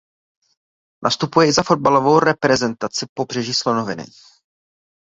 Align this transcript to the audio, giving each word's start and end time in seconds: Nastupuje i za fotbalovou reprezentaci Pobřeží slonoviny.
Nastupuje 1.07 1.47
i 1.49 1.53
za 1.53 1.63
fotbalovou 1.63 2.19
reprezentaci 2.19 3.05
Pobřeží 3.17 3.53
slonoviny. 3.53 4.05